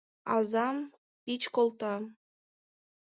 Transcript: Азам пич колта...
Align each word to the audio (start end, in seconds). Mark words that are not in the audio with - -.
Азам 0.35 0.77
пич 1.23 1.43
колта... 1.55 1.93